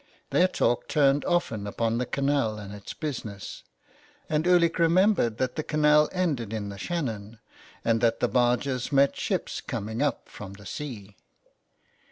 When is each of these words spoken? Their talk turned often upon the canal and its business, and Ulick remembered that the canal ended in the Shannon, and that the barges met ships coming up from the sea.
Their 0.31 0.47
talk 0.47 0.87
turned 0.87 1.23
often 1.25 1.67
upon 1.67 1.99
the 1.99 2.07
canal 2.07 2.57
and 2.57 2.73
its 2.73 2.91
business, 2.91 3.61
and 4.27 4.47
Ulick 4.47 4.79
remembered 4.79 5.37
that 5.37 5.57
the 5.57 5.61
canal 5.63 6.09
ended 6.11 6.53
in 6.53 6.69
the 6.69 6.77
Shannon, 6.79 7.37
and 7.85 8.01
that 8.01 8.19
the 8.19 8.27
barges 8.27 8.91
met 8.91 9.15
ships 9.15 9.61
coming 9.61 10.01
up 10.01 10.27
from 10.27 10.53
the 10.53 10.65
sea. 10.65 11.17